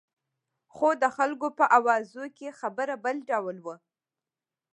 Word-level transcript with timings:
خو 0.75 0.89
د 1.01 1.03
خلکو 1.17 1.47
په 1.57 1.65
اوازو 1.77 2.23
کې 2.37 2.57
خبره 2.59 2.95
بل 3.03 3.15
ډول 3.29 3.57
وه. 3.65 3.75